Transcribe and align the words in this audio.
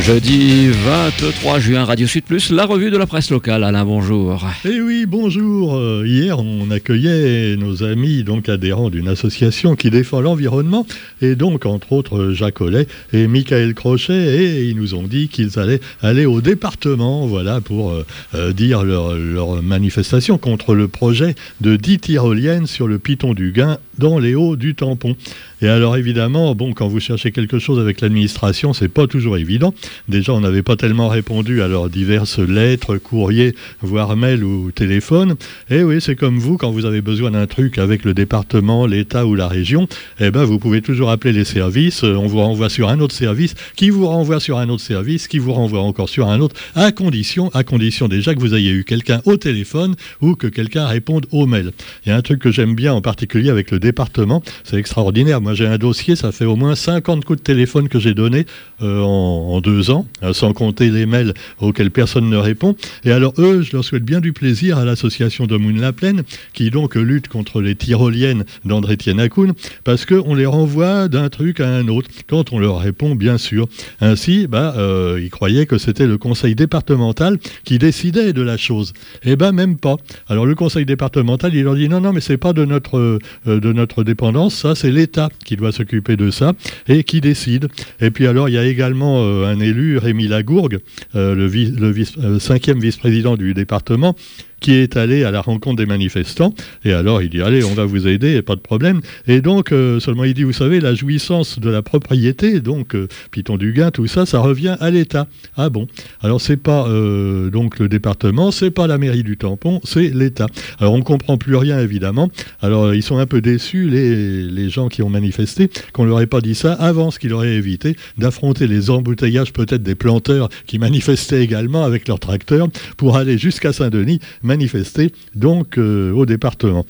Jeudi 0.00 0.68
23 0.68 1.58
juin, 1.60 1.84
Radio 1.84 2.06
Sud 2.06 2.24
Plus, 2.24 2.50
la 2.50 2.64
revue 2.64 2.90
de 2.90 2.96
la 2.96 3.06
presse 3.06 3.30
locale. 3.30 3.62
Alain, 3.62 3.84
bonjour. 3.84 4.42
Eh 4.64 4.80
oui, 4.80 5.04
bonjour. 5.06 5.76
Euh, 5.76 6.04
hier, 6.06 6.38
on 6.38 6.70
accueillait 6.70 7.56
nos 7.56 7.84
amis 7.84 8.24
donc 8.24 8.48
adhérents 8.48 8.88
d'une 8.88 9.06
association 9.06 9.76
qui 9.76 9.90
défend 9.90 10.20
l'environnement, 10.20 10.86
et 11.20 11.34
donc 11.36 11.66
entre 11.66 11.92
autres 11.92 12.32
Jacques 12.32 12.62
Ollet 12.62 12.86
et 13.12 13.26
Michael 13.26 13.74
Crochet, 13.74 14.14
et 14.14 14.64
ils 14.64 14.76
nous 14.76 14.94
ont 14.94 15.02
dit 15.02 15.28
qu'ils 15.28 15.58
allaient 15.58 15.80
aller 16.00 16.24
au 16.24 16.40
département, 16.40 17.26
voilà, 17.26 17.60
pour 17.60 17.90
euh, 17.90 18.06
euh, 18.34 18.52
dire 18.52 18.84
leur, 18.84 19.62
manifestation 19.62 20.38
contre 20.38 20.74
le 20.74 20.88
projet 20.88 21.34
de 21.60 21.76
10 21.76 21.98
tyroliennes 21.98 22.66
sur 22.66 22.88
le 22.88 22.98
Piton 22.98 23.34
du 23.34 23.52
Gain 23.52 23.78
dans 23.98 24.18
les 24.18 24.34
hauts 24.34 24.56
du 24.56 24.74
tampon. 24.74 25.16
Et 25.60 25.68
alors 25.68 25.96
évidemment, 25.96 26.54
bon, 26.54 26.72
quand 26.72 26.88
vous 26.88 26.98
cherchez 26.98 27.30
quelque 27.30 27.58
chose 27.58 27.78
avec 27.78 28.00
l'administration, 28.00 28.72
c'est 28.72 28.88
pas 28.88 29.06
toujours 29.06 29.36
évident. 29.36 29.74
Déjà, 30.08 30.32
on 30.32 30.40
n'avait 30.40 30.62
pas 30.62 30.76
tellement 30.76 31.08
répondu 31.08 31.62
à 31.62 31.68
leurs 31.68 31.88
diverses 31.88 32.38
lettres, 32.38 32.96
courriers, 32.96 33.54
voire 33.80 34.16
mails 34.16 34.44
ou 34.44 34.70
téléphones. 34.70 35.36
Et 35.70 35.82
oui, 35.82 36.00
c'est 36.00 36.16
comme 36.16 36.38
vous, 36.38 36.56
quand 36.56 36.70
vous 36.70 36.86
avez 36.86 37.00
besoin 37.00 37.30
d'un 37.30 37.46
truc 37.46 37.78
avec 37.78 38.04
le 38.04 38.14
département, 38.14 38.86
l'État 38.86 39.26
ou 39.26 39.34
la 39.34 39.48
région, 39.48 39.88
eh 40.20 40.30
ben, 40.30 40.44
vous 40.44 40.58
pouvez 40.58 40.82
toujours 40.82 41.10
appeler 41.10 41.32
les 41.32 41.44
services. 41.44 42.02
On 42.02 42.26
vous 42.26 42.38
renvoie 42.38 42.68
sur 42.68 42.88
un 42.88 43.00
autre 43.00 43.14
service, 43.14 43.54
qui 43.76 43.90
vous 43.90 44.06
renvoie 44.06 44.40
sur 44.40 44.58
un 44.58 44.68
autre 44.68 44.82
service, 44.82 45.28
qui 45.28 45.38
vous 45.38 45.52
renvoie 45.52 45.80
encore 45.80 46.08
sur 46.08 46.28
un 46.28 46.40
autre, 46.40 46.56
à 46.74 46.92
condition, 46.92 47.50
à 47.54 47.64
condition 47.64 48.08
déjà 48.08 48.34
que 48.34 48.40
vous 48.40 48.54
ayez 48.54 48.70
eu 48.70 48.84
quelqu'un 48.84 49.20
au 49.24 49.36
téléphone 49.36 49.94
ou 50.20 50.34
que 50.34 50.46
quelqu'un 50.46 50.86
réponde 50.86 51.26
au 51.30 51.46
mail. 51.46 51.72
Il 52.04 52.10
y 52.10 52.12
a 52.12 52.16
un 52.16 52.22
truc 52.22 52.40
que 52.40 52.50
j'aime 52.50 52.74
bien 52.74 52.92
en 52.92 53.00
particulier 53.00 53.50
avec 53.50 53.70
le 53.70 53.78
département, 53.78 54.42
c'est 54.64 54.76
extraordinaire. 54.76 55.40
Moi, 55.40 55.54
j'ai 55.54 55.66
un 55.66 55.78
dossier, 55.78 56.16
ça 56.16 56.32
fait 56.32 56.44
au 56.44 56.56
moins 56.56 56.74
50 56.74 57.24
coups 57.24 57.38
de 57.38 57.44
téléphone 57.44 57.88
que 57.88 57.98
j'ai 57.98 58.14
donnés 58.14 58.46
euh, 58.82 59.00
en, 59.00 59.60
deux 59.60 59.71
ans, 59.90 60.06
hein, 60.20 60.32
sans 60.32 60.52
compter 60.52 60.90
les 60.90 61.06
mails 61.06 61.34
auxquels 61.60 61.90
personne 61.90 62.28
ne 62.28 62.36
répond. 62.36 62.76
Et 63.04 63.12
alors 63.12 63.34
eux, 63.38 63.62
je 63.62 63.72
leur 63.72 63.84
souhaite 63.84 64.04
bien 64.04 64.20
du 64.20 64.32
plaisir 64.32 64.78
à 64.78 64.84
l'association 64.84 65.46
de 65.46 65.56
la 65.80 65.92
Plaine, 65.92 66.22
qui 66.52 66.70
donc 66.70 66.94
lutte 66.94 67.28
contre 67.28 67.60
les 67.60 67.74
tyroliennes 67.74 68.44
d'André 68.64 68.96
Tienakoun, 68.96 69.52
parce 69.84 70.04
qu'on 70.06 70.34
les 70.34 70.46
renvoie 70.46 71.08
d'un 71.08 71.28
truc 71.28 71.60
à 71.60 71.68
un 71.68 71.88
autre, 71.88 72.08
quand 72.28 72.52
on 72.52 72.58
leur 72.58 72.80
répond 72.80 73.14
bien 73.14 73.38
sûr. 73.38 73.68
Ainsi, 74.00 74.46
bah, 74.46 74.74
euh, 74.76 75.20
ils 75.22 75.30
croyaient 75.30 75.66
que 75.66 75.78
c'était 75.78 76.06
le 76.06 76.18
conseil 76.18 76.54
départemental 76.54 77.38
qui 77.64 77.78
décidait 77.78 78.32
de 78.32 78.42
la 78.42 78.56
chose. 78.56 78.92
Eh 79.24 79.36
ben 79.36 79.52
même 79.52 79.76
pas. 79.76 79.96
Alors 80.28 80.46
le 80.46 80.54
conseil 80.54 80.84
départemental, 80.84 81.54
il 81.54 81.64
leur 81.64 81.76
dit 81.76 81.88
non, 81.88 82.00
non, 82.00 82.12
mais 82.12 82.20
c'est 82.20 82.36
pas 82.36 82.52
de 82.52 82.64
notre, 82.64 82.98
euh, 82.98 83.18
de 83.46 83.72
notre 83.72 84.04
dépendance, 84.04 84.54
ça 84.54 84.74
c'est 84.74 84.90
l'État 84.90 85.28
qui 85.44 85.56
doit 85.56 85.72
s'occuper 85.72 86.16
de 86.16 86.30
ça 86.30 86.52
et 86.88 87.04
qui 87.04 87.20
décide. 87.20 87.68
Et 88.00 88.10
puis 88.10 88.26
alors, 88.26 88.48
il 88.48 88.52
y 88.52 88.58
a 88.58 88.64
également 88.64 89.22
euh, 89.22 89.46
un 89.46 89.60
élu, 89.62 89.98
Rémi 89.98 90.28
Lagourgue, 90.28 90.78
euh, 91.14 91.34
le, 91.34 91.48
le 91.48 92.38
cinquième 92.38 92.78
vice-président 92.80 93.36
du 93.36 93.54
département, 93.54 94.14
qui 94.62 94.72
est 94.72 94.96
allé 94.96 95.24
à 95.24 95.30
la 95.30 95.42
rencontre 95.42 95.76
des 95.76 95.86
manifestants. 95.86 96.54
Et 96.84 96.94
alors, 96.94 97.20
il 97.20 97.28
dit, 97.28 97.42
allez, 97.42 97.62
on 97.64 97.74
va 97.74 97.84
vous 97.84 98.06
aider, 98.06 98.40
pas 98.40 98.56
de 98.56 98.60
problème. 98.60 99.02
Et 99.26 99.42
donc, 99.42 99.72
euh, 99.72 100.00
seulement, 100.00 100.24
il 100.24 100.32
dit, 100.32 100.44
vous 100.44 100.54
savez, 100.54 100.80
la 100.80 100.94
jouissance 100.94 101.58
de 101.58 101.68
la 101.68 101.82
propriété, 101.82 102.60
donc 102.60 102.94
euh, 102.94 103.08
Piton 103.30 103.58
du 103.58 103.72
Gain, 103.74 103.90
tout 103.90 104.06
ça, 104.06 104.24
ça 104.24 104.38
revient 104.38 104.76
à 104.80 104.90
l'État. 104.90 105.26
Ah 105.56 105.68
bon? 105.68 105.86
Alors, 106.22 106.40
c'est 106.40 106.56
pas 106.56 106.86
euh, 106.88 107.50
donc 107.50 107.78
le 107.78 107.88
département, 107.88 108.50
c'est 108.50 108.70
pas 108.70 108.86
la 108.86 108.96
mairie 108.96 109.24
du 109.24 109.36
tampon, 109.36 109.80
c'est 109.84 110.08
l'État. 110.14 110.46
Alors, 110.78 110.94
on 110.94 110.98
ne 110.98 111.02
comprend 111.02 111.36
plus 111.36 111.56
rien, 111.56 111.78
évidemment. 111.80 112.30
Alors, 112.62 112.94
ils 112.94 113.02
sont 113.02 113.18
un 113.18 113.26
peu 113.26 113.42
déçus, 113.42 113.90
les, 113.90 114.42
les 114.42 114.70
gens 114.70 114.88
qui 114.88 115.02
ont 115.02 115.10
manifesté, 115.10 115.68
qu'on 115.92 116.04
leur 116.04 116.20
ait 116.20 116.26
pas 116.26 116.40
dit 116.40 116.54
ça 116.54 116.72
avant, 116.72 117.10
ce 117.10 117.18
qui 117.18 117.28
leur 117.28 117.42
aurait 117.42 117.54
évité 117.54 117.96
d'affronter 118.18 118.66
les 118.66 118.90
embouteillages 118.90 119.52
peut-être 119.52 119.82
des 119.82 119.94
planteurs 119.94 120.48
qui 120.66 120.78
manifestaient 120.78 121.42
également 121.42 121.84
avec 121.84 122.06
leurs 122.06 122.20
tracteurs 122.20 122.68
pour 122.96 123.16
aller 123.16 123.38
jusqu'à 123.38 123.72
Saint-Denis 123.72 124.20
manifester 124.52 125.12
donc 125.34 125.78
euh, 125.78 126.12
au 126.12 126.26
département. 126.26 126.84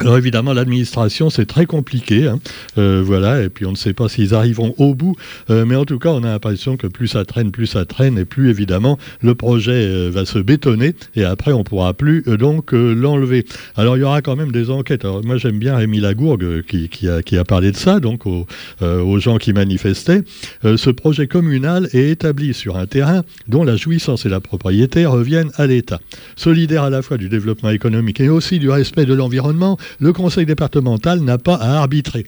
Alors 0.00 0.16
évidemment, 0.16 0.54
l'administration, 0.54 1.28
c'est 1.28 1.44
très 1.44 1.66
compliqué. 1.66 2.26
Hein. 2.26 2.40
Euh, 2.78 3.02
voilà, 3.04 3.42
et 3.42 3.50
puis 3.50 3.66
on 3.66 3.72
ne 3.72 3.76
sait 3.76 3.92
pas 3.92 4.08
s'ils 4.08 4.34
arriveront 4.34 4.74
au 4.78 4.94
bout. 4.94 5.14
Euh, 5.50 5.66
mais 5.66 5.76
en 5.76 5.84
tout 5.84 5.98
cas, 5.98 6.08
on 6.08 6.24
a 6.24 6.28
l'impression 6.28 6.78
que 6.78 6.86
plus 6.86 7.08
ça 7.08 7.26
traîne, 7.26 7.50
plus 7.50 7.66
ça 7.66 7.84
traîne, 7.84 8.16
et 8.16 8.24
plus 8.24 8.48
évidemment, 8.48 8.98
le 9.20 9.34
projet 9.34 9.72
euh, 9.72 10.08
va 10.10 10.24
se 10.24 10.38
bétonner, 10.38 10.94
et 11.16 11.24
après, 11.24 11.52
on 11.52 11.64
pourra 11.64 11.92
plus 11.92 12.22
donc 12.22 12.72
l'enlever. 12.72 13.44
Alors 13.76 13.98
il 13.98 14.00
y 14.00 14.02
aura 14.02 14.22
quand 14.22 14.36
même 14.36 14.52
des 14.52 14.70
enquêtes. 14.70 15.04
Alors, 15.04 15.22
moi, 15.22 15.36
j'aime 15.36 15.58
bien 15.58 15.76
Rémi 15.76 16.00
Lagourgue 16.00 16.62
qui, 16.62 16.88
qui, 16.88 17.06
a, 17.06 17.22
qui, 17.22 17.36
a, 17.36 17.44
parlé 17.44 17.70
de 17.70 17.76
ça, 17.76 18.00
donc 18.00 18.26
aux, 18.26 18.46
aux 18.80 19.18
gens 19.18 19.36
qui 19.36 19.52
manifestaient. 19.52 20.22
ce 20.62 20.90
projet 20.90 21.26
communal 21.26 21.88
est 21.92 22.10
établi 22.10 22.54
sur 22.54 22.76
un 22.78 22.86
terrain 22.86 23.22
dont 23.48 23.64
la 23.64 23.76
jouissance 23.76 24.24
et 24.24 24.30
la 24.30 24.40
propriété 24.40 25.04
reviennent 25.04 25.50
à 25.56 25.66
l'État. 25.66 26.00
Solidaire 26.36 26.84
à 26.84 26.90
la 26.90 27.02
fois 27.02 27.18
du 27.18 27.28
développement 27.28 27.70
économique 27.70 28.20
et 28.20 28.28
aussi 28.28 28.58
du 28.58 28.70
respect 28.70 29.04
de 29.04 29.14
l'environnement, 29.14 29.76
le 29.98 30.12
conseil 30.12 30.46
départemental 30.46 31.20
n'a 31.20 31.38
pas 31.38 31.56
à 31.56 31.78
arbitrer. 31.78 32.26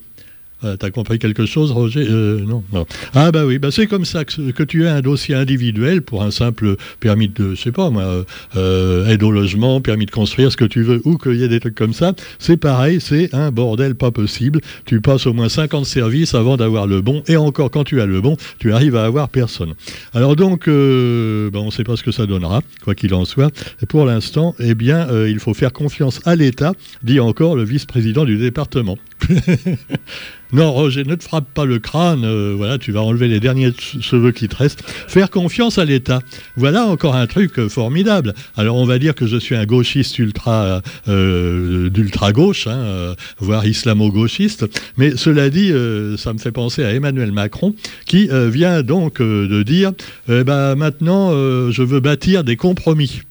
Euh, 0.64 0.76
t'as 0.76 0.90
compris 0.90 1.18
quelque 1.18 1.46
chose, 1.46 1.72
Roger? 1.72 2.06
Euh, 2.08 2.40
non, 2.40 2.62
Ah 3.14 3.32
bah 3.32 3.44
oui, 3.44 3.58
bah 3.58 3.70
c'est 3.70 3.86
comme 3.86 4.04
ça 4.04 4.24
que, 4.24 4.62
tu 4.62 4.86
as 4.86 4.94
un 4.94 5.00
dossier 5.00 5.34
individuel 5.34 6.02
pour 6.02 6.22
un 6.22 6.30
simple 6.30 6.76
permis 7.00 7.28
de, 7.28 7.54
je 7.54 7.60
sais 7.60 7.72
pas 7.72 7.90
moi, 7.90 8.24
euh, 8.56 9.08
aide 9.08 9.22
au 9.22 9.32
logement, 9.32 9.80
permis 9.80 10.06
de 10.06 10.10
construire 10.10 10.52
ce 10.52 10.56
que 10.56 10.64
tu 10.64 10.82
veux, 10.82 11.00
ou 11.04 11.18
qu'il 11.18 11.34
y 11.34 11.42
ait 11.42 11.48
des 11.48 11.58
trucs 11.58 11.74
comme 11.74 11.92
ça. 11.92 12.12
C'est 12.38 12.56
pareil, 12.56 13.00
c'est 13.00 13.34
un 13.34 13.50
bordel 13.50 13.94
pas 13.96 14.12
possible. 14.12 14.60
Tu 14.84 15.00
passes 15.00 15.26
au 15.26 15.32
moins 15.32 15.48
50 15.48 15.84
services 15.84 16.34
avant 16.34 16.56
d'avoir 16.56 16.86
le 16.86 17.00
bon, 17.00 17.22
et 17.26 17.36
encore 17.36 17.70
quand 17.70 17.84
tu 17.84 18.00
as 18.00 18.06
le 18.06 18.20
bon, 18.20 18.36
tu 18.58 18.72
arrives 18.72 18.96
à 18.96 19.04
avoir 19.04 19.28
personne. 19.28 19.74
Alors 20.14 20.36
donc, 20.36 20.66
bah, 20.66 20.72
on 20.72 21.66
ne 21.66 21.70
sait 21.70 21.84
pas 21.84 21.96
ce 21.96 22.02
que 22.02 22.12
ça 22.12 22.26
donnera, 22.26 22.62
quoi 22.84 22.94
qu'il 22.94 23.14
en 23.14 23.24
soit. 23.24 23.52
Et 23.82 23.86
pour 23.86 24.04
l'instant, 24.06 24.54
eh 24.60 24.74
bien, 24.74 25.08
il 25.26 25.40
faut 25.40 25.54
faire 25.54 25.72
confiance 25.72 26.20
à 26.24 26.36
l'État, 26.36 26.72
dit 27.02 27.20
encore 27.20 27.56
le 27.56 27.64
vice-président 27.64 28.24
du 28.24 28.38
département. 28.38 28.96
Non, 30.52 30.70
Roger, 30.70 31.04
ne 31.04 31.14
te 31.14 31.24
frappe 31.24 31.46
pas 31.54 31.64
le 31.64 31.78
crâne. 31.78 32.24
Euh, 32.24 32.52
voilà, 32.54 32.76
tu 32.76 32.92
vas 32.92 33.00
enlever 33.00 33.26
les 33.26 33.40
derniers 33.40 33.72
cheveux 33.78 34.32
qui 34.32 34.48
te 34.48 34.56
restent. 34.56 34.82
Faire 34.86 35.30
confiance 35.30 35.78
à 35.78 35.86
l'État. 35.86 36.20
Voilà 36.56 36.84
encore 36.84 37.14
un 37.14 37.26
truc 37.26 37.58
euh, 37.58 37.70
formidable. 37.70 38.34
Alors, 38.56 38.76
on 38.76 38.84
va 38.84 38.98
dire 38.98 39.14
que 39.14 39.26
je 39.26 39.38
suis 39.38 39.54
un 39.54 39.64
gauchiste 39.64 40.18
ultra 40.18 40.82
euh, 41.08 41.88
d'ultra 41.88 42.32
gauche, 42.32 42.66
hein, 42.66 43.14
voire 43.38 43.66
islamo-gauchiste. 43.66 44.66
Mais 44.98 45.16
cela 45.16 45.48
dit, 45.48 45.72
ça 46.18 46.32
me 46.32 46.38
fait 46.38 46.52
penser 46.52 46.84
à 46.84 46.92
Emmanuel 46.92 47.32
Macron, 47.32 47.74
qui 48.06 48.28
vient 48.50 48.82
donc 48.82 49.20
de 49.20 49.62
dire 49.62 49.92
eh 50.28 50.44
ben, 50.44 50.74
maintenant, 50.74 51.30
je 51.32 51.82
veux 51.82 52.00
bâtir 52.00 52.44
des 52.44 52.56
compromis. 52.56 53.22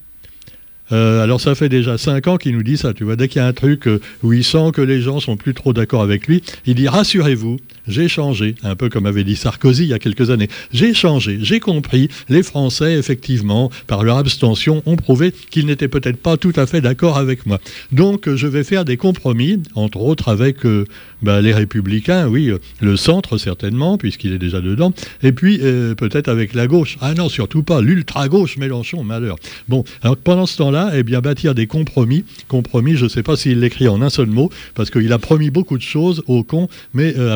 Euh, 0.92 1.24
alors 1.24 1.40
ça 1.40 1.56
fait 1.56 1.70
déjà 1.70 1.98
cinq 1.98 2.28
ans 2.28 2.38
qu'il 2.38 2.56
nous 2.56 2.64
dit 2.64 2.78
ça. 2.78 2.94
Tu 2.94 3.04
vois, 3.04 3.16
dès 3.16 3.28
qu'il 3.28 3.42
y 3.42 3.46
a 3.46 3.48
un 3.48 3.54
truc 3.54 3.88
euh, 3.88 4.00
où 4.24 4.34
il 4.34 4.44
sent 4.44 4.72
que 4.74 4.82
les 4.82 5.02
gens 5.02 5.20
sont 5.20 5.38
plus 5.38 5.54
trop 5.54 5.74
d'accord 5.74 6.02
avec 6.02 6.28
lui, 6.28 6.44
il 6.66 6.76
dit 6.76 6.88
rassurez-vous, 6.88 7.58
j'ai 7.88 8.08
changé, 8.08 8.56
un 8.64 8.76
peu 8.76 8.90
comme 8.90 9.06
avait 9.06 9.24
dit 9.24 9.36
Sarkozy 9.36 9.84
il 9.84 9.90
y 9.90 9.94
a 9.94 10.00
quelques 10.00 10.30
années. 10.30 10.50
J'ai 10.74 10.94
changé, 10.94 11.40
j'ai 11.42 11.60
compris. 11.60 12.10
Les 12.30 12.44
Français, 12.44 12.94
effectivement, 12.94 13.70
par 13.88 14.04
leur 14.04 14.18
abstention, 14.18 14.84
ont 14.86 14.96
prouvé 14.96 15.34
qu'ils 15.50 15.66
n'étaient 15.66 15.88
peut-être 15.88 16.18
pas 16.18 16.38
tout 16.38 16.54
à 16.56 16.66
fait 16.66 16.82
d'accord 16.82 17.18
avec 17.18 17.46
moi. 17.46 17.60
Donc 17.92 18.34
je 18.34 18.48
vais 18.48 18.64
faire 18.64 18.86
des 18.86 18.98
compromis, 18.98 19.60
entre 19.76 20.02
autres 20.02 20.30
avec 20.30 20.66
euh, 20.66 20.86
bah, 21.22 21.42
les 21.42 21.54
Républicains, 21.54 22.28
oui, 22.28 22.52
le 22.80 22.98
centre 22.98 23.38
certainement, 23.38 23.98
puisqu'il 23.98 24.34
est 24.34 24.40
déjà 24.40 24.62
dedans, 24.62 24.94
et 25.24 25.32
puis 25.32 25.60
peut-être 25.98 26.28
avec 26.28 26.54
la 26.54 26.68
gauche. 26.68 26.98
Ah 27.02 27.14
non, 27.14 27.30
surtout 27.30 27.64
pas 27.64 27.82
l'ultra 27.82 28.28
gauche 28.28 28.58
Mélenchon, 28.58 29.04
malheur. 29.04 29.38
Bon, 29.68 29.84
alors 30.02 30.18
pendant 30.18 30.46
ce 30.46 30.58
temps-là 30.58 30.92
eh 30.94 31.04
bien, 31.04 31.22
bâtir 31.22 31.56
des 31.56 31.68
compromis. 31.68 32.26
Compromis, 32.48 32.96
je 32.96 33.06
ne 33.06 33.10
sais 33.10 33.24
pas 33.24 33.36
s'il 33.36 33.60
l'écrit 33.60 33.88
en 33.88 34.02
un 34.02 34.10
seul 34.10 34.28
mot, 34.28 34.50
parce 34.76 34.90
qu'il 34.90 35.12
a 35.14 35.20
promis 35.20 35.50
beaucoup 35.50 35.78
de 35.78 35.84
choses 35.84 36.24
aux 36.28 36.44
cons, 36.44 36.68
mais 36.94 37.16
euh, 37.18 37.34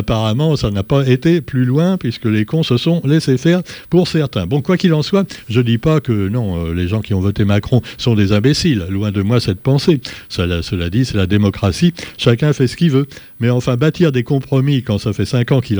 ça 0.55 0.71
n'a 0.71 0.83
pas 0.83 1.07
été 1.07 1.41
plus 1.41 1.65
loin, 1.65 1.97
puisque 1.97 2.25
les 2.25 2.45
cons 2.45 2.63
se 2.63 2.77
sont 2.77 3.01
laissés 3.05 3.37
faire 3.37 3.61
pour 3.89 4.07
certains. 4.07 4.45
Bon, 4.45 4.61
quoi 4.61 4.77
qu'il 4.77 4.93
en 4.93 5.01
soit, 5.01 5.27
je 5.49 5.59
ne 5.59 5.65
dis 5.65 5.77
pas 5.77 5.99
que 5.99 6.27
non, 6.29 6.67
euh, 6.67 6.73
les 6.73 6.87
gens 6.87 7.01
qui 7.01 7.13
ont 7.13 7.19
voté 7.19 7.45
Macron 7.45 7.81
sont 7.97 8.15
des 8.15 8.31
imbéciles. 8.31 8.85
Loin 8.89 9.11
de 9.11 9.21
moi 9.21 9.39
cette 9.39 9.59
pensée. 9.59 10.01
Cela, 10.29 10.61
dit, 10.89 11.05
c'est 11.05 11.17
la 11.17 11.27
démocratie. 11.27 11.93
Chacun 12.17 12.53
fait 12.53 12.67
ce 12.67 12.75
qu'il 12.75 12.91
veut. 12.91 13.07
Mais 13.39 13.49
enfin, 13.49 13.75
bâtir 13.75 14.11
des 14.11 14.23
compromis 14.23 14.83
quand 14.83 14.97
ça 14.97 15.13
fait 15.13 15.25
cinq 15.25 15.51
ans 15.51 15.61
qu'il 15.61 15.79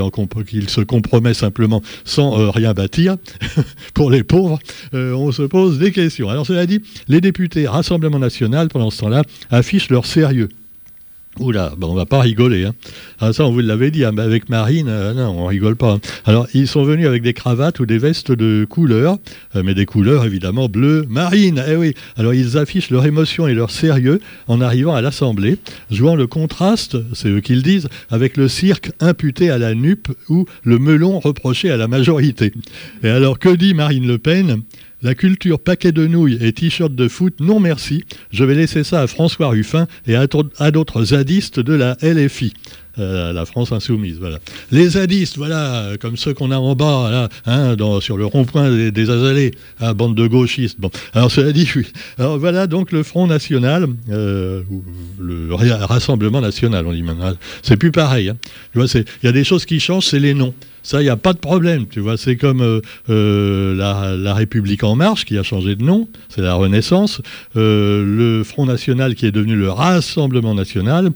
se 0.68 0.80
compromet 0.80 1.34
simplement 1.34 1.82
sans 2.04 2.38
euh, 2.38 2.50
rien 2.50 2.72
bâtir, 2.74 3.16
pour 3.94 4.10
les 4.10 4.22
pauvres, 4.22 4.58
on 4.92 5.32
se 5.32 5.42
pose 5.42 5.78
des 5.78 5.92
questions. 5.92 6.28
Alors 6.28 6.46
cela 6.46 6.66
dit, 6.66 6.80
les 7.08 7.20
députés 7.20 7.66
Rassemblement 7.66 8.18
national, 8.18 8.68
pendant 8.68 8.90
ce 8.90 9.00
temps-là, 9.00 9.22
affichent 9.50 9.90
leur 9.90 10.06
sérieux. 10.06 10.48
Oula, 11.38 11.74
ben 11.76 11.86
on 11.88 11.94
va 11.94 12.06
pas 12.06 12.20
rigoler. 12.20 12.64
Hein. 12.64 12.74
Ah, 13.20 13.32
ça, 13.32 13.44
on 13.44 13.50
vous 13.50 13.60
l'avait 13.60 13.90
dit, 13.90 14.04
hein, 14.04 14.16
avec 14.16 14.48
Marine, 14.48 14.88
euh, 14.88 15.12
non, 15.12 15.38
on 15.38 15.46
rigole 15.46 15.76
pas. 15.76 15.92
Hein. 15.92 16.00
Alors, 16.24 16.46
ils 16.54 16.66
sont 16.66 16.82
venus 16.82 17.06
avec 17.06 17.22
des 17.22 17.34
cravates 17.34 17.78
ou 17.78 17.84
des 17.84 17.98
vestes 17.98 18.32
de 18.32 18.66
couleur, 18.68 19.18
euh, 19.54 19.62
mais 19.62 19.74
des 19.74 19.84
couleurs 19.84 20.24
évidemment 20.24 20.68
bleu 20.68 21.04
marine. 21.10 21.62
Eh 21.68 21.76
oui. 21.76 21.92
Alors, 22.16 22.32
ils 22.32 22.56
affichent 22.56 22.90
leur 22.90 23.04
émotion 23.04 23.46
et 23.46 23.54
leur 23.54 23.70
sérieux 23.70 24.20
en 24.48 24.62
arrivant 24.62 24.94
à 24.94 25.02
l'Assemblée, 25.02 25.58
jouant 25.90 26.16
le 26.16 26.26
contraste, 26.26 26.96
c'est 27.12 27.28
eux 27.28 27.40
qui 27.40 27.54
le 27.54 27.62
disent, 27.62 27.88
avec 28.10 28.38
le 28.38 28.48
cirque 28.48 28.90
imputé 29.00 29.50
à 29.50 29.58
la 29.58 29.74
nupe 29.74 30.08
ou 30.30 30.46
le 30.62 30.78
melon 30.78 31.18
reproché 31.20 31.70
à 31.70 31.76
la 31.76 31.86
majorité. 31.86 32.52
Et 33.02 33.08
alors, 33.10 33.38
que 33.38 33.54
dit 33.54 33.74
Marine 33.74 34.06
Le 34.06 34.16
Pen? 34.16 34.62
La 35.06 35.14
culture 35.14 35.60
paquet 35.60 35.92
de 35.92 36.04
nouilles 36.04 36.36
et 36.40 36.52
t-shirt 36.52 36.92
de 36.92 37.06
foot, 37.06 37.34
non 37.38 37.60
merci. 37.60 38.04
Je 38.32 38.42
vais 38.42 38.56
laisser 38.56 38.82
ça 38.82 39.02
à 39.02 39.06
François 39.06 39.50
Ruffin 39.50 39.86
et 40.08 40.16
à, 40.16 40.26
d'autres 40.26 41.04
zadistes 41.04 41.60
de 41.60 41.74
la 41.74 41.96
LFI. 42.02 42.54
Euh, 42.98 43.32
la 43.32 43.44
France 43.44 43.72
insoumise, 43.72 44.18
voilà. 44.18 44.38
Les 44.70 44.90
zadistes, 44.90 45.36
voilà, 45.36 45.92
comme 46.00 46.16
ceux 46.16 46.34
qu'on 46.34 46.50
a 46.50 46.56
en 46.56 46.74
bas, 46.74 47.10
là, 47.10 47.28
hein, 47.46 47.76
sur 48.00 48.16
le 48.16 48.26
rond-point 48.26 48.90
des, 48.90 49.10
Azalées, 49.10 49.52
hein, 49.80 49.92
bande 49.94 50.14
de 50.14 50.26
gauchistes. 50.26 50.80
Bon, 50.80 50.90
alors 51.12 51.30
cela 51.30 51.52
dit. 51.52 51.68
Alors 52.18 52.38
voilà 52.38 52.66
donc 52.66 52.92
le 52.92 53.02
Front 53.02 53.26
National, 53.26 53.86
euh, 54.10 54.62
le 55.18 55.54
Rassemblement 55.54 56.40
National, 56.40 56.86
on 56.86 56.92
dit 56.92 57.02
maintenant. 57.02 57.32
C'est 57.62 57.76
plus 57.76 57.92
pareil. 57.92 58.30
Hein. 58.30 58.36
Il 58.74 59.04
y 59.24 59.28
a 59.28 59.32
des 59.32 59.44
choses 59.44 59.66
qui 59.66 59.80
changent, 59.80 60.06
c'est 60.06 60.20
les 60.20 60.34
noms. 60.34 60.54
Ça, 60.86 61.00
il 61.00 61.04
n'y 61.04 61.10
a 61.10 61.16
pas 61.16 61.32
de 61.32 61.38
problème, 61.38 61.86
tu 61.88 61.98
vois. 61.98 62.16
C'est 62.16 62.36
comme 62.36 62.60
euh, 62.60 62.80
euh, 63.10 63.74
la, 63.74 64.34
République 64.34 64.84
en 64.84 64.94
marche 64.94 65.24
qui 65.24 65.36
a 65.36 65.42
changé 65.42 65.74
de 65.74 65.82
nom, 65.82 66.06
c'est 66.28 66.42
la 66.42 66.54
Renaissance. 66.54 67.20
Euh, 67.56 68.04
le 68.04 68.44
Front 68.44 68.66
National 68.66 69.16
qui 69.16 69.26
est 69.26 69.32
devenu 69.32 69.56
le 69.56 69.68
Rassemblement 69.68 70.54
National. 70.54 71.10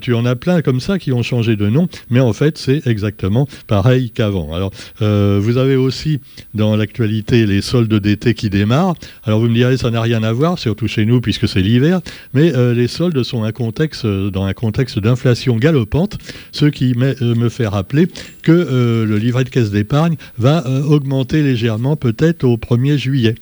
tu 0.00 0.14
en 0.14 0.26
as 0.26 0.34
plein 0.34 0.62
comme 0.62 0.80
ça 0.80 0.97
qui 0.98 1.12
ont 1.12 1.22
changé 1.22 1.56
de 1.56 1.68
nom, 1.68 1.88
mais 2.10 2.20
en 2.20 2.32
fait, 2.32 2.58
c'est 2.58 2.86
exactement 2.86 3.48
pareil 3.66 4.10
qu'avant. 4.10 4.54
Alors, 4.54 4.70
vous 5.00 5.56
avez 5.56 5.76
aussi 5.76 6.20
dans 6.54 6.76
l'actualité 6.76 7.46
les 7.46 7.62
soldes 7.62 7.94
d'été 7.94 8.34
qui 8.34 8.50
démarrent. 8.50 8.94
Alors, 9.24 9.40
vous 9.40 9.48
me 9.48 9.54
direz, 9.54 9.76
ça 9.76 9.90
n'a 9.90 10.00
rien 10.00 10.22
à 10.22 10.32
voir, 10.32 10.58
surtout 10.58 10.88
chez 10.88 11.04
nous 11.04 11.20
puisque 11.20 11.48
c'est 11.48 11.60
l'hiver, 11.60 12.00
mais 12.34 12.52
les 12.74 12.88
soldes 12.88 13.22
sont 13.22 13.44
un 13.44 13.52
contexte, 13.52 14.06
dans 14.06 14.44
un 14.44 14.54
contexte 14.54 14.98
d'inflation 14.98 15.56
galopante, 15.56 16.18
ce 16.52 16.66
qui 16.66 16.94
me 16.94 17.48
fait 17.48 17.66
rappeler 17.66 18.08
que 18.42 19.04
le 19.06 19.16
livret 19.18 19.44
de 19.44 19.50
caisse 19.50 19.70
d'épargne 19.70 20.16
va 20.38 20.66
euh, 20.66 20.82
augmenter 20.82 21.42
légèrement 21.42 21.96
peut-être 21.96 22.44
au 22.44 22.56
1er 22.56 22.96
juillet. 22.96 23.34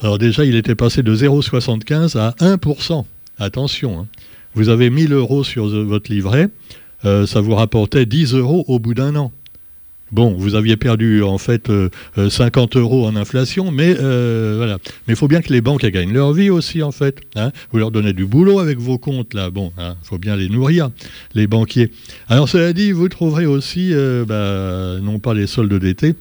Alors 0.00 0.18
déjà, 0.18 0.44
il 0.44 0.56
était 0.56 0.74
passé 0.74 1.02
de 1.02 1.14
0,75 1.14 2.16
à 2.18 2.30
1%. 2.40 3.04
Attention, 3.38 4.00
hein. 4.00 4.06
Vous 4.58 4.70
avez 4.70 4.90
1000 4.90 5.12
euros 5.12 5.44
sur 5.44 5.68
votre 5.68 6.10
livret, 6.10 6.48
euh, 7.04 7.26
ça 7.26 7.40
vous 7.40 7.54
rapportait 7.54 8.06
10 8.06 8.34
euros 8.34 8.64
au 8.66 8.80
bout 8.80 8.92
d'un 8.92 9.14
an. 9.14 9.30
Bon, 10.10 10.34
vous 10.36 10.56
aviez 10.56 10.76
perdu 10.76 11.22
en 11.22 11.38
fait 11.38 11.70
50 12.16 12.74
euh, 12.74 12.80
euros 12.80 13.06
en 13.06 13.14
inflation, 13.14 13.70
mais 13.70 13.94
voilà. 13.94 14.78
Mais 15.06 15.12
il 15.12 15.16
faut 15.16 15.28
bien 15.28 15.42
que 15.42 15.52
les 15.52 15.60
banques 15.60 15.86
gagnent 15.86 16.12
leur 16.12 16.32
vie 16.32 16.50
aussi 16.50 16.82
en 16.82 16.90
fait. 16.90 17.20
Hein. 17.36 17.52
Vous 17.70 17.78
leur 17.78 17.92
donnez 17.92 18.12
du 18.12 18.26
boulot 18.26 18.58
avec 18.58 18.78
vos 18.78 18.98
comptes 18.98 19.32
là. 19.32 19.50
Bon, 19.50 19.70
il 19.78 19.84
hein, 19.84 19.96
faut 20.02 20.18
bien 20.18 20.34
les 20.34 20.48
nourrir, 20.48 20.90
les 21.34 21.46
banquiers. 21.46 21.92
Alors 22.26 22.48
cela 22.48 22.72
dit, 22.72 22.90
vous 22.90 23.08
trouverez 23.08 23.46
aussi, 23.46 23.92
bah, 24.26 24.98
non 25.00 25.20
pas 25.20 25.34
les 25.34 25.46
soldes 25.46 25.74
d'été, 25.74 26.16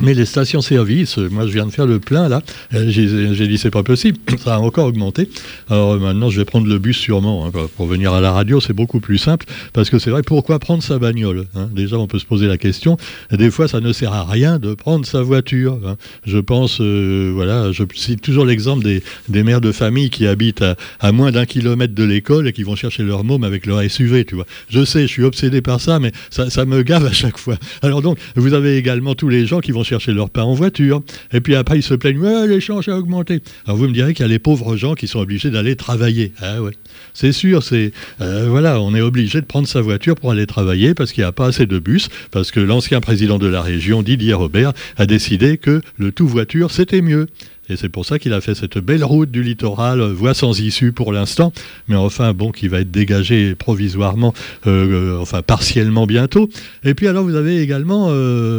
mais 0.00 0.14
les 0.14 0.26
stations-service, 0.26 1.18
moi 1.18 1.46
je 1.46 1.52
viens 1.52 1.66
de 1.66 1.70
faire 1.70 1.86
le 1.86 1.98
plein 1.98 2.28
là, 2.28 2.42
euh, 2.74 2.88
j'ai 2.88 3.48
dit 3.48 3.58
c'est 3.58 3.70
pas 3.70 3.82
possible, 3.82 4.18
ça 4.38 4.56
a 4.56 4.58
encore 4.58 4.86
augmenté. 4.86 5.28
Alors 5.70 5.98
maintenant 5.98 6.30
je 6.30 6.38
vais 6.38 6.44
prendre 6.44 6.66
le 6.66 6.78
bus 6.78 6.96
sûrement, 6.96 7.46
hein, 7.46 7.50
pour 7.76 7.86
venir 7.86 8.12
à 8.12 8.20
la 8.20 8.32
radio 8.32 8.60
c'est 8.60 8.72
beaucoup 8.72 9.00
plus 9.00 9.18
simple, 9.18 9.46
parce 9.72 9.90
que 9.90 9.98
c'est 9.98 10.10
vrai, 10.10 10.22
pourquoi 10.22 10.58
prendre 10.58 10.82
sa 10.82 10.98
bagnole 10.98 11.46
hein? 11.54 11.68
Déjà 11.72 11.98
on 11.98 12.06
peut 12.06 12.18
se 12.18 12.26
poser 12.26 12.46
la 12.46 12.58
question, 12.58 12.96
des 13.30 13.50
fois 13.50 13.68
ça 13.68 13.80
ne 13.80 13.92
sert 13.92 14.12
à 14.12 14.24
rien 14.24 14.58
de 14.58 14.74
prendre 14.74 15.06
sa 15.06 15.22
voiture. 15.22 15.78
Hein. 15.86 15.96
Je 16.26 16.38
pense, 16.38 16.80
euh, 16.80 17.30
voilà, 17.34 17.72
je 17.72 17.84
cite 17.94 18.20
toujours 18.20 18.44
l'exemple 18.44 18.82
des, 18.82 19.02
des, 19.28 19.42
mères 19.42 19.60
de 19.60 19.72
famille 19.72 20.10
qui 20.10 20.26
habitent 20.26 20.64
à, 21.00 21.12
moins 21.12 21.30
d'un 21.32 21.46
kilomètre 21.46 21.94
de 21.94 22.04
l'école 22.04 22.48
et 22.48 22.52
qui 22.52 22.62
vont 22.62 22.76
chercher 22.76 23.02
leur 23.02 23.24
môme 23.24 23.44
avec 23.44 23.66
leur 23.66 23.82
SUV, 23.88 24.24
tu 24.24 24.34
vois. 24.34 24.46
Je 24.68 24.84
sais, 24.84 25.02
je 25.02 25.06
suis 25.06 25.24
obsédé 25.24 25.60
par 25.60 25.80
ça, 25.80 25.98
mais 25.98 26.12
ça 26.30 26.64
me 26.64 26.82
gave 26.82 27.06
à 27.06 27.12
chaque 27.12 27.38
fois. 27.38 27.56
Alors 27.82 28.02
donc, 28.02 28.18
vous 28.36 28.54
avez 28.54 28.76
également 28.76 29.14
tous 29.14 29.28
les 29.28 29.46
gens 29.46 29.60
qui 29.60 29.72
vont 29.72 29.83
chercher 29.84 30.12
leur 30.12 30.30
pain 30.30 30.42
en 30.42 30.54
voiture. 30.54 31.02
Et 31.32 31.40
puis 31.40 31.54
après, 31.54 31.78
ils 31.78 31.82
se 31.82 31.94
plaignent, 31.94 32.18
ouais, 32.18 32.46
l'échange 32.46 32.88
a 32.88 32.96
augmenté. 32.96 33.40
Alors 33.66 33.76
vous 33.76 33.86
me 33.86 33.92
direz 33.92 34.14
qu'il 34.14 34.24
y 34.24 34.28
a 34.28 34.28
les 34.28 34.38
pauvres 34.38 34.76
gens 34.76 34.94
qui 34.94 35.06
sont 35.06 35.20
obligés 35.20 35.50
d'aller 35.50 35.76
travailler. 35.76 36.32
Ah 36.40 36.62
ouais. 36.62 36.72
C'est 37.12 37.32
sûr, 37.32 37.62
c'est 37.62 37.92
euh, 38.20 38.46
voilà, 38.48 38.80
on 38.80 38.94
est 38.94 39.00
obligé 39.00 39.40
de 39.40 39.46
prendre 39.46 39.68
sa 39.68 39.80
voiture 39.80 40.14
pour 40.14 40.30
aller 40.30 40.46
travailler 40.46 40.94
parce 40.94 41.12
qu'il 41.12 41.22
n'y 41.22 41.28
a 41.28 41.32
pas 41.32 41.46
assez 41.46 41.66
de 41.66 41.78
bus, 41.78 42.08
parce 42.30 42.50
que 42.50 42.60
l'ancien 42.60 43.00
président 43.00 43.38
de 43.38 43.46
la 43.46 43.62
région, 43.62 44.02
Didier 44.02 44.34
Robert, 44.34 44.72
a 44.96 45.06
décidé 45.06 45.58
que 45.58 45.80
le 45.96 46.12
tout 46.12 46.26
voiture, 46.26 46.70
c'était 46.70 47.02
mieux. 47.02 47.26
Et 47.68 47.76
c'est 47.76 47.88
pour 47.88 48.04
ça 48.04 48.18
qu'il 48.18 48.32
a 48.32 48.40
fait 48.40 48.54
cette 48.54 48.78
belle 48.78 49.04
route 49.04 49.30
du 49.30 49.42
littoral, 49.42 50.00
euh, 50.00 50.12
voie 50.12 50.34
sans 50.34 50.60
issue 50.60 50.92
pour 50.92 51.12
l'instant, 51.12 51.52
mais 51.88 51.96
enfin, 51.96 52.34
bon, 52.34 52.50
qui 52.52 52.68
va 52.68 52.80
être 52.80 52.90
dégagée 52.90 53.54
provisoirement, 53.54 54.34
euh, 54.66 55.14
euh, 55.14 55.20
enfin, 55.20 55.40
partiellement 55.42 56.06
bientôt. 56.06 56.48
Et 56.84 56.94
puis 56.94 57.08
alors, 57.08 57.24
vous 57.24 57.36
avez 57.36 57.60
également 57.60 58.08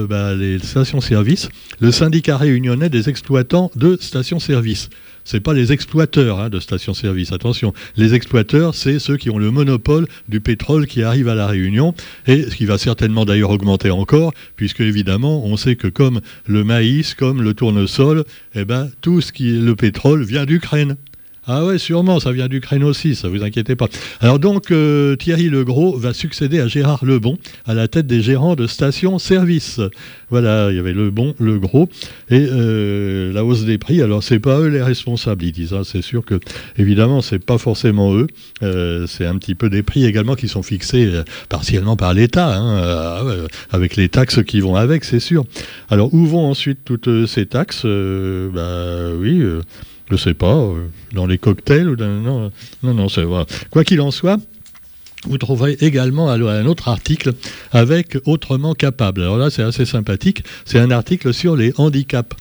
bah, 0.08 0.34
les 0.34 0.60
stations-service, 0.60 1.50
le 1.80 1.92
syndicat 1.92 2.38
réunionnais 2.38 2.90
des 2.90 3.10
exploitants 3.10 3.72
de 3.76 3.98
stations-service 4.00 4.90
c'est 5.26 5.42
pas 5.42 5.54
les 5.54 5.74
exploiteurs 5.74 6.40
hein, 6.40 6.50
de 6.50 6.60
stations-service. 6.60 7.34
Attention, 7.34 7.74
les 7.98 8.14
exploiteurs, 8.14 8.76
c'est 8.76 9.00
ceux 9.00 9.18
qui 9.18 9.30
ont 9.30 9.38
le 9.38 9.52
monopole 9.52 10.08
du 10.30 10.40
pétrole 10.40 10.88
qui 10.88 11.04
arrive 11.04 11.28
à 11.28 11.36
la 11.36 11.48
Réunion, 11.48 11.94
et 12.28 12.44
ce 12.44 12.56
qui 12.56 12.66
va 12.66 12.78
certainement 12.78 13.26
d'ailleurs 13.26 13.50
augmenter 13.50 13.92
encore, 13.92 14.34
puisque 14.56 14.82
évidemment, 14.82 15.46
on 15.46 15.58
sait 15.58 15.76
que 15.76 15.88
comme 15.88 16.22
le 16.46 16.64
maïs, 16.64 17.16
comme 17.16 17.42
le 17.42 17.54
tournesol, 17.54 18.24
eh 18.54 18.64
ben, 18.64 18.90
tout 19.02 19.20
ce 19.20 19.34
qui 19.34 19.50
est 19.50 19.60
le 19.60 19.76
pétrole 19.76 20.24
vient 20.24 20.46
d'Ukraine. 20.46 20.96
Ah 21.48 21.64
ouais, 21.64 21.78
sûrement, 21.78 22.20
ça 22.20 22.32
vient 22.32 22.48
d'Ukraine 22.48 22.84
aussi, 22.84 23.14
ça 23.14 23.30
vous 23.30 23.44
inquiétez 23.44 23.76
pas. 23.76 23.88
Alors 24.20 24.40
donc, 24.40 24.72
euh, 24.72 25.16
Thierry 25.16 25.50
Legros 25.50 25.96
va 25.96 26.12
succéder 26.12 26.60
à 26.60 26.68
Gérard 26.68 27.06
Lebon 27.06 27.38
à 27.68 27.76
la 27.76 27.88
tête 27.88 28.08
des 28.08 28.24
gérants 28.24 28.56
de 28.56 28.66
stations-service. 28.66 29.80
Voilà, 30.32 30.72
il 30.72 30.76
y 30.76 30.80
avait 30.80 30.94
Lebon, 30.94 31.36
Le 31.40 31.60
Gros, 31.60 31.88
et 32.32 32.48
euh, 32.50 33.32
la 33.32 33.46
hausse 33.46 33.64
des 33.64 33.78
prix. 33.78 34.02
Alors 34.02 34.24
c'est 34.24 34.40
pas 34.40 34.60
eux 34.60 34.70
les 34.70 34.82
responsables, 34.82 35.44
ils 35.44 35.52
disent. 35.52 35.74
Hein. 35.74 35.84
C'est 35.84 36.02
sûr 36.02 36.26
que, 36.26 36.40
évidemment, 36.80 37.22
c'est 37.22 37.38
pas 37.38 37.60
forcément 37.60 38.16
eux. 38.16 38.26
Euh, 38.64 39.06
c'est 39.06 39.28
un 39.28 39.38
petit 39.38 39.54
peu 39.54 39.70
des 39.70 39.84
prix 39.84 40.04
également 40.06 40.34
qui 40.34 40.48
sont 40.48 40.64
fixés 40.64 41.08
partiellement 41.48 41.96
par 41.96 42.16
l'État, 42.16 42.58
hein, 42.58 43.22
avec 43.70 43.98
les 43.98 44.10
taxes 44.10 44.44
qui 44.44 44.62
vont 44.62 44.76
avec, 44.76 45.04
c'est 45.04 45.20
sûr. 45.20 45.46
Alors 45.90 46.12
où 46.12 46.26
vont 46.26 46.50
ensuite 46.50 46.80
toutes 46.84 47.28
ces 47.28 47.46
taxes? 47.46 47.86
Bah 47.86 49.12
oui 49.16 49.44
je 50.10 50.16
sais 50.16 50.34
pas, 50.34 50.56
euh, 50.56 50.88
dans 51.14 51.26
les 51.26 51.38
cocktails 51.38 51.96
dans, 51.96 52.08
non, 52.08 52.52
non, 52.84 52.94
non, 52.94 53.10
c'est 53.10 53.24
vrai. 53.24 53.46
Quoi 53.70 53.84
qu'il 53.84 54.02
en 54.02 54.12
soit, 54.12 54.40
vous 55.28 55.38
trouverez 55.38 55.78
également 55.82 56.30
un 56.30 56.66
autre 56.66 56.88
article 56.88 57.34
avec 57.72 58.18
Autrement 58.26 58.74
capable. 58.74 59.22
Alors 59.22 59.38
là, 59.38 59.50
c'est 59.50 59.64
assez 59.64 59.86
sympathique. 59.86 60.44
C'est 60.66 60.80
un 60.80 60.92
article 60.92 61.34
sur 61.34 61.56
les 61.56 61.74
handicaps 61.78 62.36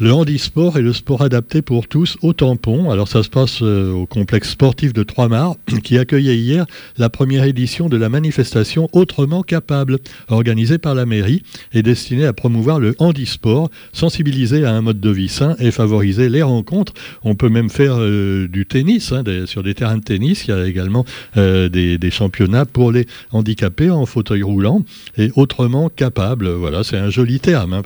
le 0.00 0.12
handisport 0.12 0.78
est 0.78 0.82
le 0.82 0.92
sport 0.92 1.22
adapté 1.22 1.60
pour 1.60 1.88
tous 1.88 2.18
au 2.22 2.32
tampon. 2.32 2.90
Alors 2.90 3.08
ça 3.08 3.24
se 3.24 3.28
passe 3.28 3.62
euh, 3.62 3.90
au 3.90 4.06
complexe 4.06 4.50
sportif 4.50 4.92
de 4.92 5.02
Trois-Mars 5.02 5.56
qui 5.82 5.98
accueillait 5.98 6.36
hier 6.36 6.66
la 6.98 7.10
première 7.10 7.42
édition 7.44 7.88
de 7.88 7.96
la 7.96 8.08
manifestation 8.08 8.88
Autrement 8.92 9.42
capable, 9.42 9.98
organisée 10.28 10.78
par 10.78 10.94
la 10.94 11.04
mairie 11.04 11.42
et 11.72 11.82
destinée 11.82 12.26
à 12.26 12.32
promouvoir 12.32 12.78
le 12.78 12.94
handisport, 12.98 13.70
sensibiliser 13.92 14.64
à 14.64 14.72
un 14.72 14.82
mode 14.82 15.00
de 15.00 15.10
vie 15.10 15.28
sain 15.28 15.56
et 15.58 15.72
favoriser 15.72 16.28
les 16.28 16.42
rencontres. 16.42 16.94
On 17.24 17.34
peut 17.34 17.48
même 17.48 17.70
faire 17.70 17.96
euh, 17.98 18.46
du 18.46 18.66
tennis 18.66 19.12
hein, 19.12 19.24
sur 19.46 19.64
des 19.64 19.74
terrains 19.74 19.98
de 19.98 20.04
tennis. 20.04 20.46
Il 20.46 20.50
y 20.50 20.54
a 20.54 20.66
également 20.66 21.04
euh, 21.36 21.68
des, 21.68 22.10
championnats 22.10 22.66
pour 22.66 22.92
les 22.92 23.06
handicapés 23.32 23.90
en 23.90 24.06
fauteuil 24.06 24.42
roulant 24.42 24.82
et 25.16 25.30
autrement 25.34 25.88
capable. 25.88 26.48
Voilà, 26.50 26.84
c'est 26.84 26.96
un 26.96 27.10
joli 27.10 27.40
terme. 27.40 27.72
Hein, 27.72 27.82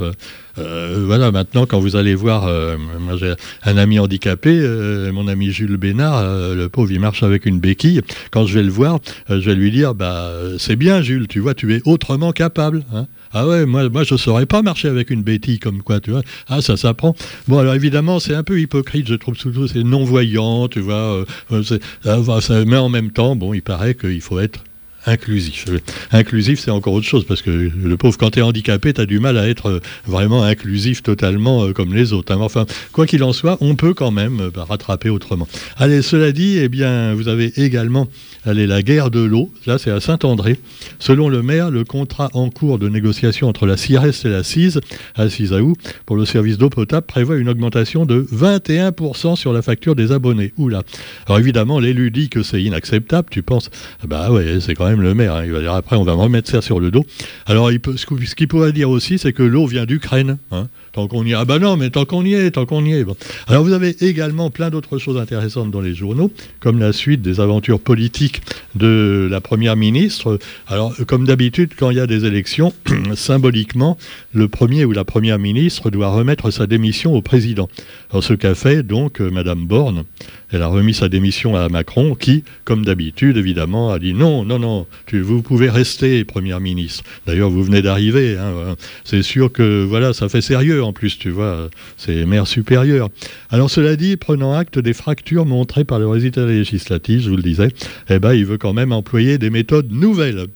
euh, 0.58 1.02
voilà, 1.06 1.30
maintenant, 1.30 1.66
quand 1.66 1.80
vous 1.80 1.96
allez 1.96 2.14
voir, 2.14 2.46
euh, 2.46 2.76
moi 3.00 3.16
j'ai 3.16 3.34
un 3.64 3.76
ami 3.76 3.98
handicapé, 3.98 4.50
euh, 4.60 5.12
mon 5.12 5.28
ami 5.28 5.50
Jules 5.50 5.76
Bénard, 5.76 6.22
le 6.54 6.68
pauvre, 6.68 6.90
il 6.90 7.00
marche 7.00 7.22
avec 7.22 7.46
une 7.46 7.58
béquille. 7.58 8.00
Quand 8.30 8.46
je 8.46 8.54
vais 8.54 8.62
le 8.62 8.70
voir, 8.70 8.98
je 9.28 9.36
vais 9.36 9.54
lui 9.54 9.70
dire, 9.70 9.94
bah, 9.94 10.30
c'est 10.58 10.76
bien, 10.76 11.02
Jules, 11.02 11.28
tu 11.28 11.40
vois, 11.40 11.54
tu 11.54 11.74
es 11.74 11.82
autrement 11.84 12.32
capable. 12.32 12.84
Hein. 12.94 13.06
Ah 13.32 13.46
ouais, 13.46 13.64
moi, 13.64 13.88
moi 13.88 14.04
je 14.04 14.16
saurais 14.16 14.46
pas 14.46 14.62
marcher 14.62 14.88
avec 14.88 15.10
une 15.10 15.22
béquille 15.22 15.58
comme 15.58 15.82
quoi, 15.82 16.00
tu 16.00 16.10
vois. 16.10 16.22
Ah, 16.48 16.60
ça 16.60 16.76
s'apprend. 16.76 17.14
Bon, 17.48 17.58
alors 17.58 17.74
évidemment, 17.74 18.20
c'est 18.20 18.34
un 18.34 18.42
peu 18.42 18.60
hypocrite, 18.60 19.08
je 19.08 19.14
trouve 19.14 19.36
surtout, 19.36 19.66
c'est 19.68 19.82
non-voyant, 19.82 20.68
tu 20.68 20.80
vois. 20.80 21.24
mais 21.50 22.76
en 22.76 22.88
même 22.88 23.10
temps, 23.10 23.36
bon, 23.36 23.54
il 23.54 23.62
paraît 23.62 23.94
qu'il 23.94 24.20
faut 24.20 24.38
être 24.38 24.60
inclusif. 25.06 25.66
Inclusif, 26.10 26.60
c'est 26.60 26.70
encore 26.70 26.94
autre 26.94 27.06
chose, 27.06 27.24
parce 27.24 27.42
que 27.42 27.50
le 27.50 27.96
pauvre, 27.96 28.16
quand 28.18 28.30
tu 28.30 28.38
es 28.38 28.42
handicapé, 28.42 28.92
tu 28.92 29.00
as 29.00 29.06
du 29.06 29.20
mal 29.20 29.38
à 29.38 29.48
être 29.48 29.80
vraiment 30.06 30.42
inclusif 30.42 31.02
totalement 31.02 31.72
comme 31.72 31.94
les 31.94 32.12
autres. 32.12 32.32
Hein. 32.32 32.38
Enfin, 32.40 32.66
quoi 32.92 33.06
qu'il 33.06 33.22
en 33.24 33.32
soit, 33.32 33.58
on 33.60 33.74
peut 33.74 33.94
quand 33.94 34.10
même 34.10 34.50
bah, 34.54 34.66
rattraper 34.68 35.08
autrement. 35.08 35.48
Allez, 35.76 36.02
cela 36.02 36.32
dit, 36.32 36.58
eh 36.58 36.68
bien, 36.68 37.14
vous 37.14 37.28
avez 37.28 37.52
également 37.56 38.08
allez, 38.44 38.66
la 38.66 38.82
guerre 38.82 39.10
de 39.10 39.20
l'eau. 39.20 39.50
Là, 39.66 39.78
c'est 39.78 39.90
à 39.90 40.00
Saint-André. 40.00 40.58
Selon 40.98 41.28
le 41.28 41.42
maire, 41.42 41.70
le 41.70 41.84
contrat 41.84 42.30
en 42.34 42.50
cours 42.50 42.78
de 42.78 42.88
négociation 42.88 43.48
entre 43.48 43.66
la 43.66 43.76
CIRES 43.76 44.24
et 44.24 44.28
la 44.28 44.42
CISE, 44.42 44.80
à 45.16 45.28
Cisaou, 45.28 45.74
pour 46.06 46.16
le 46.16 46.24
service 46.24 46.58
d'eau 46.58 46.70
potable, 46.70 47.06
prévoit 47.06 47.36
une 47.36 47.48
augmentation 47.48 48.06
de 48.06 48.26
21% 48.32 49.36
sur 49.36 49.52
la 49.52 49.62
facture 49.62 49.94
des 49.94 50.12
abonnés. 50.12 50.52
Oula. 50.58 50.82
Alors 51.26 51.38
évidemment, 51.38 51.78
l'élu 51.78 52.10
dit 52.10 52.28
que 52.28 52.42
c'est 52.42 52.62
inacceptable. 52.62 53.28
Tu 53.30 53.42
penses, 53.42 53.70
bah 54.06 54.30
ouais, 54.30 54.58
c'est 54.60 54.74
quand 54.74 54.86
même 54.86 54.91
le 55.00 55.14
maire. 55.14 55.36
Hein. 55.36 55.44
Il 55.44 55.52
va 55.52 55.60
dire 55.60 55.72
après, 55.72 55.96
on 55.96 56.04
va 56.04 56.14
me 56.14 56.20
remettre 56.20 56.50
ça 56.50 56.60
sur 56.60 56.80
le 56.80 56.90
dos. 56.90 57.04
Alors, 57.46 57.70
ce 57.70 58.34
qu'il 58.34 58.48
pourrait 58.48 58.72
dire 58.72 58.90
aussi, 58.90 59.18
c'est 59.18 59.32
que 59.32 59.42
l'eau 59.42 59.66
vient 59.66 59.86
d'Ukraine. 59.86 60.38
Hein. 60.50 60.68
Tant 60.92 61.08
qu'on 61.08 61.24
y 61.24 61.30
est. 61.30 61.34
Ah 61.34 61.46
bah 61.46 61.58
non, 61.58 61.78
mais 61.78 61.88
tant 61.88 62.04
qu'on 62.04 62.22
y 62.22 62.34
est, 62.34 62.50
tant 62.50 62.66
qu'on 62.66 62.84
y 62.84 62.92
est. 62.92 63.06
Alors 63.46 63.64
vous 63.64 63.72
avez 63.72 63.96
également 64.04 64.50
plein 64.50 64.68
d'autres 64.68 64.98
choses 64.98 65.16
intéressantes 65.16 65.70
dans 65.70 65.80
les 65.80 65.94
journaux, 65.94 66.30
comme 66.60 66.78
la 66.78 66.92
suite 66.92 67.22
des 67.22 67.40
aventures 67.40 67.80
politiques 67.80 68.42
de 68.74 69.26
la 69.30 69.40
Première 69.40 69.74
ministre. 69.74 70.38
Alors, 70.66 70.94
comme 71.06 71.26
d'habitude, 71.26 71.70
quand 71.78 71.88
il 71.88 71.96
y 71.96 72.00
a 72.00 72.06
des 72.06 72.26
élections, 72.26 72.74
symboliquement, 73.14 73.96
le 74.34 74.48
Premier 74.48 74.84
ou 74.84 74.92
la 74.92 75.04
Première 75.04 75.38
ministre 75.38 75.88
doit 75.90 76.10
remettre 76.10 76.50
sa 76.50 76.66
démission 76.66 77.14
au 77.14 77.22
président. 77.22 77.70
Alors, 78.10 78.22
ce 78.22 78.34
qu'a 78.34 78.54
fait 78.54 78.82
donc 78.82 79.22
euh, 79.22 79.30
Madame 79.30 79.64
Borne, 79.64 80.04
elle 80.52 80.62
a 80.62 80.66
remis 80.66 80.94
sa 80.94 81.08
démission 81.08 81.56
à 81.56 81.68
Macron, 81.68 82.14
qui, 82.14 82.44
comme 82.64 82.84
d'habitude, 82.84 83.36
évidemment, 83.36 83.90
a 83.90 83.98
dit 83.98 84.14
non, 84.14 84.44
non, 84.44 84.58
non, 84.58 84.86
vous 85.12 85.42
pouvez 85.42 85.70
rester 85.70 86.24
Première 86.24 86.60
ministre. 86.60 87.04
D'ailleurs, 87.26 87.50
vous 87.50 87.62
venez 87.62 87.82
d'arriver. 87.82 88.36
Hein, 88.38 88.76
c'est 89.04 89.22
sûr 89.22 89.50
que 89.50 89.84
voilà, 89.84 90.12
ça 90.12 90.28
fait 90.28 90.40
sérieux 90.40 90.82
en 90.82 90.92
plus, 90.92 91.18
tu 91.18 91.30
vois, 91.30 91.68
c'est 91.96 92.24
maire 92.26 92.46
supérieur. 92.46 93.08
Alors, 93.50 93.70
cela 93.70 93.96
dit, 93.96 94.16
prenant 94.16 94.54
acte 94.54 94.78
des 94.78 94.92
fractures 94.92 95.46
montrées 95.46 95.84
par 95.84 95.98
le 95.98 96.08
résultat 96.08 96.46
législatif, 96.46 97.22
je 97.22 97.30
vous 97.30 97.36
le 97.36 97.42
disais, 97.42 97.68
eh 98.08 98.18
ben, 98.18 98.34
il 98.34 98.46
veut 98.46 98.58
quand 98.58 98.72
même 98.72 98.92
employer 98.92 99.38
des 99.38 99.50
méthodes 99.50 99.90
nouvelles 99.90 100.46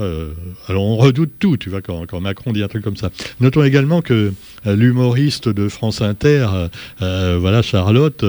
euh, 0.00 0.30
alors 0.68 0.84
on 0.84 0.96
redoute 0.96 1.32
tout, 1.38 1.56
tu 1.56 1.68
vois, 1.68 1.82
quand, 1.82 2.20
Macron 2.20 2.52
dit 2.52 2.62
un 2.62 2.68
truc 2.68 2.82
comme 2.82 2.96
ça. 2.96 3.10
Notons 3.40 3.62
également 3.62 4.00
que 4.00 4.32
euh, 4.66 4.76
l'humoriste 4.76 5.48
de 5.48 5.68
France 5.68 6.00
Inter, 6.00 6.48
euh, 7.02 7.38
voilà 7.40 7.62
Charlotte, 7.62 8.24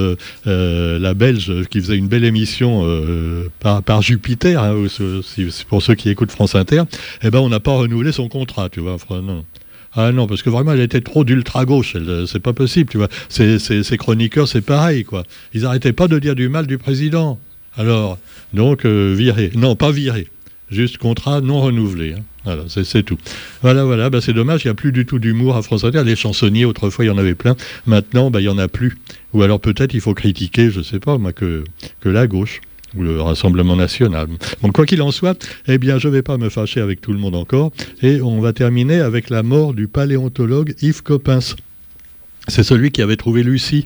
la 0.45 1.13
Belge, 1.13 1.67
qui 1.69 1.79
faisait 1.79 1.97
une 1.97 2.07
belle 2.07 2.25
émission 2.25 2.85
par, 3.59 4.01
Jupiter, 4.01 4.61
hein, 4.61 4.75
pour 5.69 5.81
ceux 5.81 5.95
qui 5.95 6.09
écoutent 6.09 6.31
France 6.31 6.55
Inter, 6.55 6.83
eh 7.23 7.29
ben 7.29 7.39
on 7.39 7.49
n'a 7.49 7.59
pas 7.59 7.73
renouvelé 7.73 8.11
son 8.11 8.27
contrat, 8.27 8.69
tu 8.69 8.79
vois. 8.79 8.97
non. 9.09 9.45
Ah 9.93 10.13
non, 10.13 10.25
parce 10.25 10.41
que 10.41 10.49
vraiment, 10.49 10.71
elle 10.71 10.79
était 10.79 11.01
trop 11.01 11.25
d'ultra-gauche. 11.25 11.97
C'est 12.25 12.39
pas 12.39 12.53
possible, 12.53 12.89
tu 12.89 12.97
vois. 12.97 13.09
Ces 13.27 13.97
chroniqueurs, 13.97 14.47
c'est 14.47 14.61
pareil, 14.61 15.03
quoi. 15.03 15.23
Ils 15.53 15.63
n'arrêtaient 15.63 15.91
pas 15.91 16.07
de 16.07 16.17
dire 16.17 16.33
du 16.33 16.47
mal 16.47 16.65
du 16.65 16.77
président. 16.77 17.39
Alors, 17.75 18.17
donc, 18.53 18.85
viré. 18.85 19.51
Non, 19.53 19.75
pas 19.75 19.91
viré 19.91 20.27
juste 20.71 20.97
contrat 20.97 21.41
non 21.41 21.61
renouvelé. 21.61 22.13
Hein. 22.13 22.23
Voilà, 22.43 22.63
c'est 22.67 23.03
tout. 23.03 23.17
Voilà, 23.61 23.83
voilà, 23.83 24.09
bah, 24.09 24.19
c'est 24.19 24.33
dommage, 24.33 24.63
il 24.63 24.67
n'y 24.67 24.71
a 24.71 24.75
plus 24.75 24.91
du 24.91 25.05
tout 25.05 25.19
d'humour 25.19 25.55
à 25.55 25.61
France 25.61 25.83
Inter. 25.83 26.03
Les 26.03 26.15
chansonniers, 26.15 26.65
autrefois, 26.65 27.05
il 27.05 27.09
y 27.09 27.11
en 27.11 27.17
avait 27.17 27.35
plein. 27.35 27.55
Maintenant, 27.85 28.31
bah, 28.31 28.39
il 28.39 28.43
n'y 28.43 28.49
en 28.49 28.57
a 28.57 28.67
plus. 28.67 28.97
Ou 29.33 29.43
alors 29.43 29.59
peut-être 29.59 29.93
il 29.93 30.01
faut 30.01 30.13
critiquer, 30.13 30.71
je 30.71 30.79
ne 30.79 30.83
sais 30.83 30.99
pas, 30.99 31.17
moi, 31.17 31.33
que, 31.33 31.63
la 32.03 32.27
gauche 32.27 32.61
ou 32.95 33.03
le 33.03 33.21
Rassemblement 33.21 33.77
national. 33.77 34.27
Donc 34.61 34.73
quoi 34.73 34.85
qu'il 34.85 35.01
en 35.01 35.11
soit, 35.11 35.47
eh 35.67 35.77
bien 35.77 35.97
je 35.97 36.09
ne 36.09 36.13
vais 36.13 36.21
pas 36.21 36.37
me 36.37 36.49
fâcher 36.49 36.81
avec 36.81 36.99
tout 36.99 37.13
le 37.13 37.19
monde 37.19 37.35
encore, 37.35 37.71
et 38.01 38.19
on 38.19 38.41
va 38.41 38.51
terminer 38.51 38.99
avec 38.99 39.29
la 39.29 39.43
mort 39.43 39.73
du 39.73 39.87
paléontologue 39.87 40.75
Yves 40.81 41.01
Coppens. 41.01 41.55
C'est 42.49 42.63
celui 42.63 42.91
qui 42.91 43.01
avait 43.01 43.15
trouvé 43.15 43.43
Lucie 43.43 43.85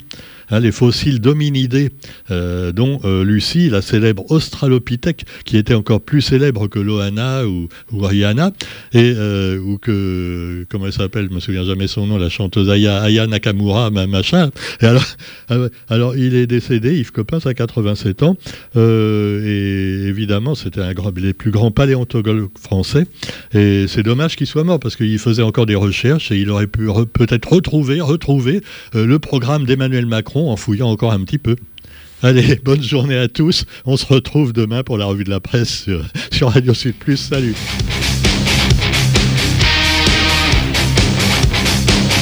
Hein, 0.52 0.60
les 0.60 0.72
fossiles 0.72 1.20
d'hominidés, 1.20 1.90
euh, 2.30 2.72
dont 2.72 3.00
euh, 3.04 3.24
Lucie, 3.24 3.70
la 3.70 3.82
célèbre 3.82 4.30
Australopithèque, 4.30 5.26
qui 5.44 5.58
était 5.58 5.74
encore 5.74 6.02
plus 6.02 6.22
célèbre 6.22 6.68
que 6.68 6.80
Loana 6.80 7.48
ou, 7.48 7.68
ou 7.92 8.06
euh, 8.06 9.58
ou 9.60 9.78
que, 9.78 10.66
comment 10.70 10.86
elle 10.86 10.94
s'appelle, 10.94 11.28
je 11.30 11.36
me 11.36 11.40
souviens 11.40 11.66
jamais 11.66 11.88
son 11.88 12.06
nom, 12.06 12.18
la 12.18 12.30
chanteuse 12.30 12.70
Aya, 12.70 13.28
Nakamura, 13.28 13.90
machin. 13.90 14.52
Alors, 15.90 16.16
il 16.16 16.36
est 16.36 16.48
décédé, 16.48 17.00
Yves 17.00 17.12
Coppens, 17.12 17.46
à 17.46 17.54
87 17.54 18.24
ans, 18.24 18.38
évidemment, 20.16 20.56
c'était 20.56 20.82
un 20.82 20.94
des 21.12 21.34
plus 21.34 21.52
grands 21.52 21.72
paléontologues 21.72 22.50
français, 22.60 23.06
et 23.54 23.86
c'est 23.88 24.04
dommage 24.04 24.36
qu'il 24.36 24.48
soit 24.48 24.64
mort, 24.64 24.80
parce 24.80 24.96
qu'il 24.96 25.20
faisait 25.20 25.44
encore 25.44 25.66
des 25.66 25.76
recherches, 25.76 26.32
et 26.32 26.38
il 26.38 26.50
aurait 26.50 26.68
pu 26.68 26.88
peut-être 27.14 27.52
retrouver, 27.52 28.00
retrouver 28.02 28.62
le 28.94 29.20
programme 29.20 29.66
d'Emmanuel 29.66 30.06
Macron 30.06 30.50
en 30.50 30.56
fouillant 30.56 30.90
encore 30.90 31.12
un 31.12 31.24
petit 31.24 31.38
peu. 31.38 31.56
Allez, 32.24 32.56
bonne 32.64 32.82
journée 32.82 33.18
à 33.18 33.28
tous. 33.28 33.66
On 33.86 33.98
se 33.98 34.06
retrouve 34.06 34.54
demain 34.54 34.84
pour 34.84 34.98
la 34.98 35.06
revue 35.06 35.24
de 35.24 35.30
la 35.30 35.40
presse 35.40 35.84
sur, 35.84 36.04
sur 36.32 36.50
Radio 36.50 36.74
Sud 36.74 36.96
Plus. 36.96 37.18
Salut. 37.18 37.56